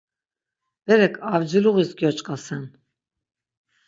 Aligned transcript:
Berek 0.85 1.15
avciluğis 1.33 1.91
gyoç̌ǩasen. 1.99 2.63